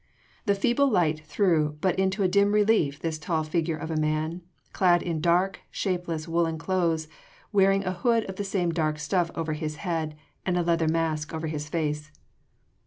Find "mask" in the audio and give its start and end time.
10.87-11.35